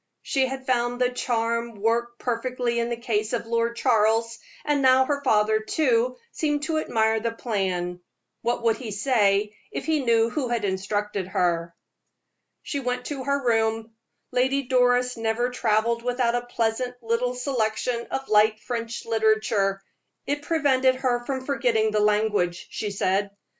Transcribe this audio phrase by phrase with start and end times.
[0.23, 5.05] She had found the charm work perfectly in the case of Lord Charles, and now
[5.05, 7.99] her father, too, seemed to admire the plan.
[8.41, 11.75] What would he say if he knew who had instructed her?
[12.63, 13.93] She went to her room.
[14.31, 19.83] Lady Doris never traveled without a pleasant little selection of light French literature
[20.25, 23.29] "it prevented her from forgetting the language," she said.